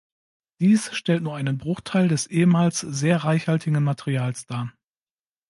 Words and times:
Dies 0.61 0.91
stellt 0.95 1.21
nur 1.21 1.35
einen 1.35 1.59
Bruchteil 1.59 2.07
des 2.07 2.25
ehemals 2.25 2.79
sehr 2.79 3.23
reichhaltigen 3.23 3.83
Materials 3.83 4.47
dar. 4.47 4.73